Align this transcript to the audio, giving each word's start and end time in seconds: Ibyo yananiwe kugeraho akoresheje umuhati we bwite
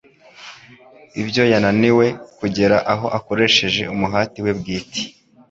Ibyo 1.21 1.43
yananiwe 1.51 2.05
kugeraho 2.39 3.05
akoresheje 3.17 3.81
umuhati 3.93 4.39
we 4.45 4.51
bwite 4.59 5.01